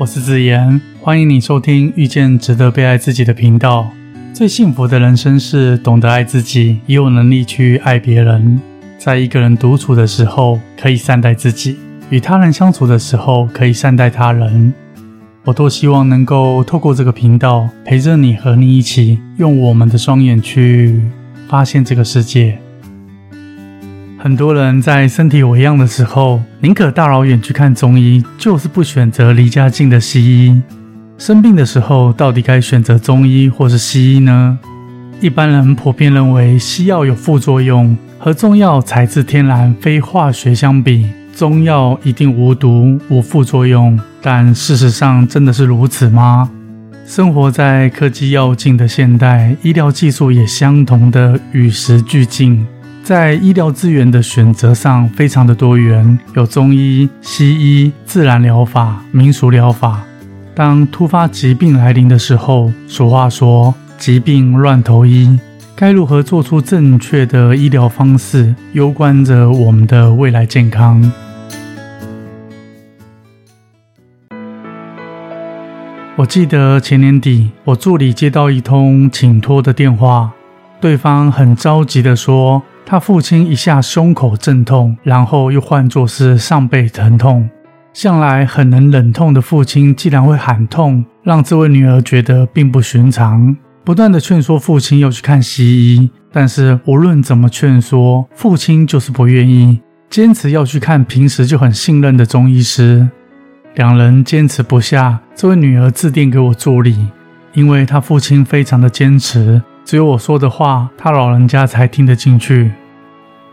[0.00, 3.90] 我是子言，欢迎你收听遇见值得被爱自己的频道。
[4.32, 8.60] 最幸福的人生是懂得爱自己，也有能力去爱别人。
[8.96, 11.74] 在一个人独处的时候，可以善待自己；
[12.10, 14.72] 与他人相处的时候，可以善待他人。
[15.44, 21.02] 我多希望能够透过这个频道，陪着你，和你一起用我们的双眼去
[21.48, 22.56] 发现这个世界。
[24.20, 30.60] 很多人在身体为恙的时候，宁可大老远去看中医，就是不选择离家近的西医。
[31.16, 34.58] 生病的时候，到底该选择中医或是西医呢？
[35.20, 43.98] 一般人普遍认为西药有副作用，和中药采自天然非化学相比，中药一定无毒无副作用。
[44.20, 46.50] 但事实上真的是如此吗？
[47.06, 52.66] 生活在科技要进的现代，医疗技术也相同的与时俱进。
[53.08, 60.02] 在医疗资源的选择上，非常的多元，有中医、西医、自然疗法、民俗疗法。
[60.54, 65.40] 当突发疾病来临的时候，俗话说“疾病乱投医”，
[65.74, 71.10] 该如何做出正确的医疗方式，攸关着我们的未来健康。
[76.16, 80.30] 我记得前年底，我助理接到一通请托的电话，
[80.78, 82.62] 对方很着急的说。
[82.90, 87.46] 他父亲一下胸口阵痛，然后又换作是上背疼痛。
[87.92, 93.54] 向来很能忍痛的父亲，竟然会喊痛，让这位女儿觉得并不寻常。
[93.84, 95.66] 不断的劝说父亲要去看西
[95.96, 99.78] 医，但是无论怎么劝说，父亲就是不愿意，
[100.08, 103.06] 坚持要去看平时就很信任的中医师。
[103.74, 106.96] 两人坚持不下，这位女儿致电给我助理，
[107.52, 109.60] 因为她父亲非常的坚持。
[109.88, 112.72] 只有我说的话，他老人家才听得进去。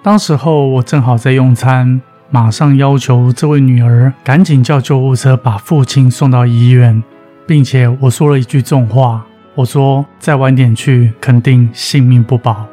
[0.03, 7.01] 当时候我正好在用餐，马上要求这位女儿赶紧叫救护车把父亲送到医院，
[7.47, 9.25] 并且我说了一句重话，
[9.55, 12.65] 我说再晚点去，肯定性命不保。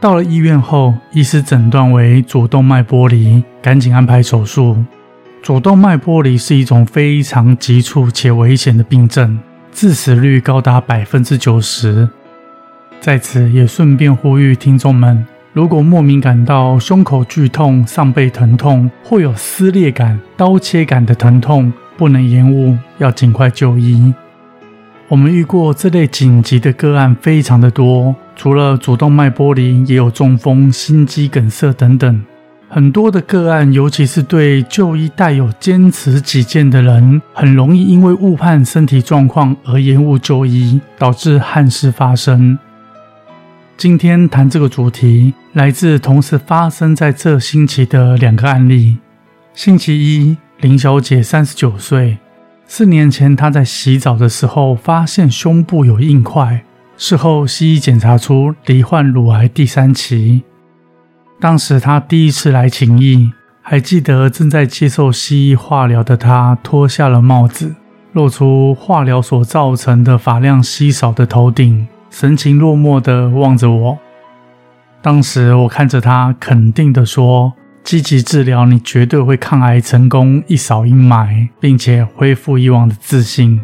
[0.00, 4.76] 到了医院后，医师诊断为主动脉剥离，赶紧安排手术。
[5.40, 9.38] 主动脉剥离是一种非常急促且危险的病症，
[9.70, 12.08] 致死率高达百分之九十。
[13.02, 24.14] 在此也顺便呼吁听众们：如果莫名感到胸口剧痛、上背疼痛，或有撕裂感、刀切感的疼痛，不能延误，要尽快就医。
[25.08, 32.22] 我们遇过这类紧急的个案非常的多，除了主动脉剥离，也有中风、心肌梗塞等等。
[32.68, 42.56] 很多的个案，尤其是对就医带有坚持己见的人，很容易因为误判身体状况而延误就医，导致憾事发生。
[43.82, 48.98] 今天谈这个主题，来自同时发生在这星期的两个案例。
[49.54, 52.16] 星期一，林小姐三十九岁，
[52.64, 56.64] 四年前她在洗澡的时候发现胸部有硬块，
[56.96, 60.44] 事后西医检查出罹患乳癌第三期。
[61.40, 63.32] 当时她第一次来请医，
[63.62, 67.74] 还记得正在接受西医化疗的她脱下了帽子，
[68.12, 71.88] 露出化疗所造成的发量稀少的头顶。
[72.12, 73.98] 神情落寞地望着我，
[75.00, 83.62] 当时我看着他，肯定地说：“积极治疗，你绝对会抗癌成功，一扫阴霾，并且恢复以往的自信。”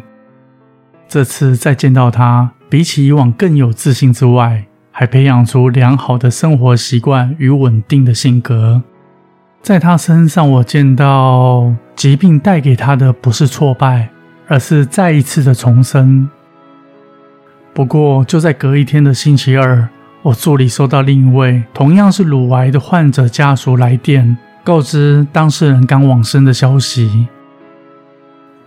[1.07, 8.81] 这次再见到他，比起以往更有自信之外，还培养出良好的生活习惯与稳定的性格。
[9.61, 14.09] 在他身上，我见到疾病带给他的不是挫败，
[14.47, 16.27] 而是再一次的重生。
[17.79, 19.87] 不过，就在隔一天的星期二，
[20.21, 27.29] 我助理收到另一位同样是乳癌的患者家属来电，告知当事人刚往生的消息。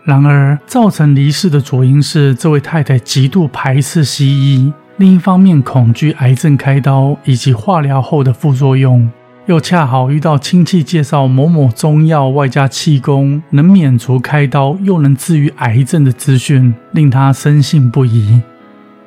[0.04, 9.10] 然而，造成离世的主因是这位太太极度排斥西医，另一方面恐惧癌症开刀以及化疗后的副作用，
[9.44, 18.40] 又恰好遇到亲戚介绍某某中药外加气功能免除开刀又能治愈癌症的资讯，令她深信不疑。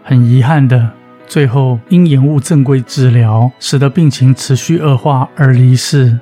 [0.08, 0.92] 很遗憾的，
[1.26, 6.16] 最后因延误正规治疗，使得病情持续恶化而离世。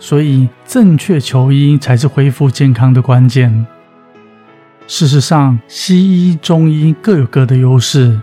[0.00, 3.64] 所以，正确求医才是恢复健康的关键。
[4.88, 6.00] 事实上，西
[6.30, 8.20] 医、中医各有各的优势。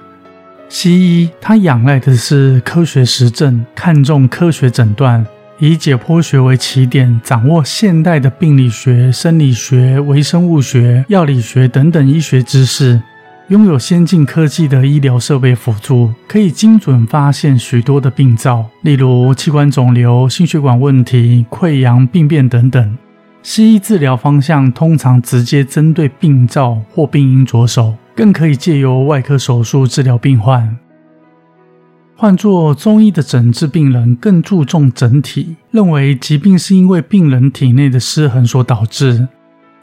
[0.68, 5.26] 西医它仰赖的是科学实证，看重科学诊断，
[5.58, 13.02] 以解剖学为起点，掌握现代的病理学、生理学、微生物学、药理学等等医学知识。
[13.50, 22.98] 拥有先进科技的医疗设备辅助，可以精准发现许多的病灶，例如器官肿瘤、心血管问题、溃疡病变等等。
[23.42, 30.78] 西医治疗方向通常直接针对病灶或病因着手，更可以借由外科手术治疗病患。
[32.18, 39.30] 换作中医的诊治病人更注重整体，认为疾病是因为病人体内的失衡所导致。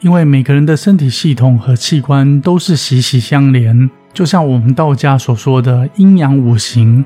[0.05, 7.03] 因为每个人的身体系统和器官都是息息相连，就像我们道家所说的阴阳五行。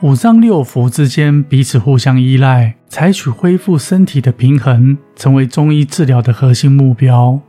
[0.00, 7.40] 五脏六腑之间彼此互相依赖，采取恢复身体的平衡，成为中医治疗的核心目标。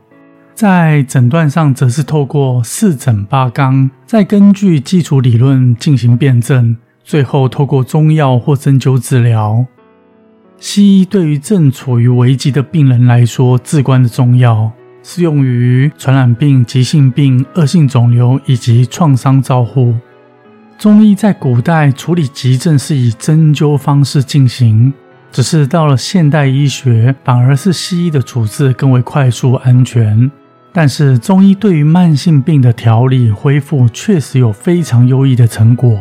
[0.54, 9.66] 在诊断上，则是透过四诊八纲，再根据基础理论进行辩证，最后透过中药或针灸治疗。
[10.58, 14.70] 西医对于正处于危机的病人来说至关的重要，
[15.02, 19.94] 适用于传染病、急性病、恶性肿瘤以及创伤照护。
[20.78, 24.92] 中医在古代处理急症是以针灸方式进行，
[25.30, 30.30] 只是到了现代医学，反而是西医的处置更为快速安全。
[30.72, 36.00] 但是中医对于慢性病的调理恢复确实有非常优异的成果。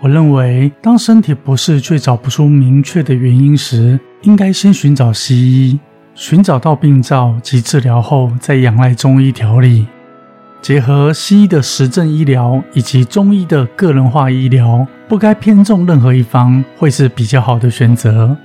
[0.00, 5.80] 我认为，当身体不适却找不出明确的原因时，应该先寻找西医，
[6.20, 9.86] 寻找到病灶及治疗后，再仰赖中医调理。
[10.60, 18.36] 结合西医的实证医疗以及中医的个人化医疗，不该偏重任何一方，会是比较好的选择。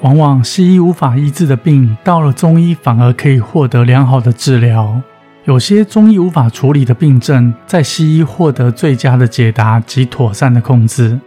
[0.00, 5.00] 往往西医无法医治的病，到了中医反而可以获得良好的治疗；
[5.44, 11.20] 有些中医无法处理的病症，在西医获得最佳的解答及妥善的控制。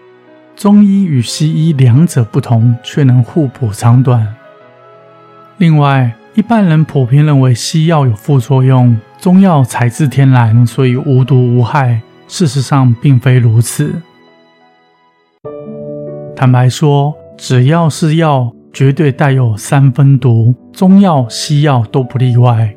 [0.53, 4.34] 中医与西医两者不同，却能互补长短。
[5.57, 12.01] 另外，一般人普遍认为西药有副作用，中药采自天然，所以无毒无害。
[12.27, 13.93] 事实上并非如此。
[16.35, 22.75] 坦白说，只要是药，绝对带有三分毒，中药、西药都不例外。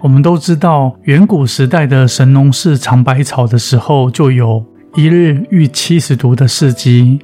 [0.00, 4.62] 我们都知道，远古时代的神农氏尝百草的时候，就有
[4.94, 7.20] 一日遇七十毒的事迹，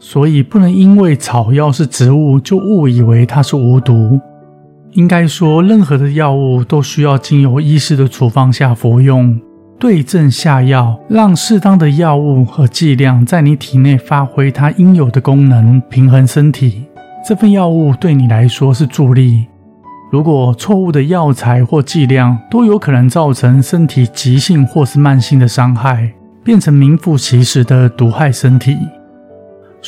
[0.00, 4.20] 所以不能因为草药是植物，就误以为它是无毒。
[4.92, 9.38] 应该说，任何的药物都需要经由医师的处方下服用，
[9.78, 16.84] 对症下药，让适当的药物和剂量在你体内发挥它应有的功能，平衡身体。
[17.28, 19.46] 这份药物对你来说是助力。
[20.10, 26.10] 如果错误的药材或剂量，都有可能造成身体急性或是慢性的伤害，
[26.42, 28.74] 变成名副其实的毒害身体。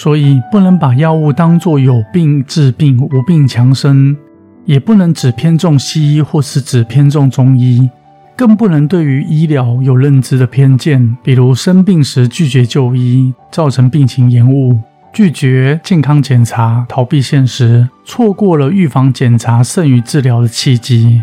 [0.02, 4.16] 所以，不能把药物当作有病治病、无病强身。
[4.64, 7.90] 也不能只偏重西医，或是只偏重中医，
[8.34, 14.78] 更不能对于医疗有认知的偏见，比如生病时拒绝就医，造成病情延误；
[15.12, 21.20] 拒绝健康检查，逃避现实，错过了预防检查胜于治疗的契机。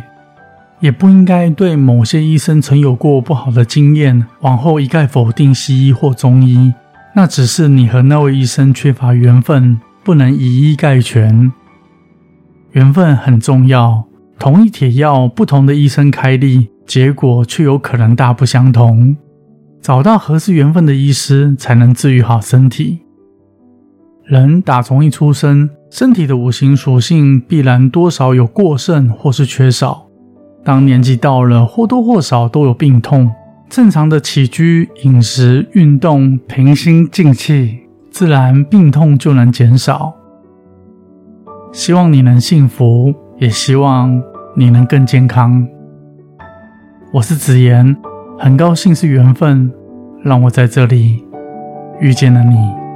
[0.80, 6.72] 也不应该对某些医生曾有过不好的经验，往后一概否定西医或中医，
[7.18, 11.52] 那只是你和那位医生缺乏缘分，不能以一概全。
[12.74, 14.06] 缘分很重要，
[14.38, 19.18] 同一铁药，不同的医生开立，结果却有可能大不相同。
[19.82, 23.00] 找到合适缘分的医师，才能治愈好身体。
[24.24, 30.06] 人打从一出生，身体的五行属性必然多少有过剩或是缺少。
[30.64, 33.32] 当年纪到了，或多或少都有病痛。
[33.70, 40.16] 正常的起居、饮食、运动、平心静气，自然病痛就能减少。
[41.74, 44.22] 希望你能幸福，也希望
[44.56, 45.68] 你能更健康。
[47.12, 47.96] 我是子言，
[48.40, 49.72] 很高兴是缘分，
[50.24, 51.24] 让我在这里
[52.00, 52.87] 遇见了你。